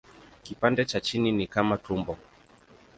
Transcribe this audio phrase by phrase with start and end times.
[0.43, 2.17] Kipande cha chini ni kama tumbo.